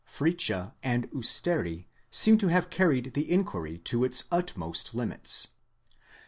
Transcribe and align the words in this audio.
Fritzsche,? 0.03 0.73
and 0.81 1.07
Usteri,*> 1.11 1.85
seem 2.09 2.39
to 2.39 2.47
have 2.47 2.71
carried 2.71 3.13
the 3.13 3.29
inquiry 3.29 3.77
to 3.77 4.03
its 4.03 4.23
utmost 4.31 4.95
limits. 4.95 5.49